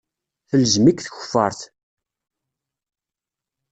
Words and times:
Telzem-ik 0.49 0.99
tkeffart. 1.01 1.61